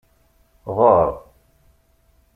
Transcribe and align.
Ɣar! 0.77 1.09